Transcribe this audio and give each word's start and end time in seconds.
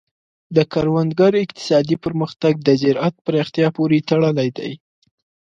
د 0.55 0.57
کروندګر 0.73 1.31
اقتصادي 1.43 1.95
پرمختګ 2.05 2.53
د 2.67 2.69
زراعت 2.81 3.15
پراختیا 3.25 3.67
پورې 3.77 4.05
تړلی 4.09 4.49
دی. 4.57 4.71